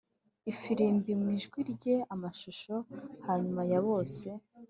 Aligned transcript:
ifirimbi 0.51 1.11
mu 1.21 1.27
ijwi 1.37 1.59
rye. 1.71 1.95
amashusho 2.13 2.75
yanyuma 3.25 3.61
ya 3.71 3.79
bose, 3.87 4.27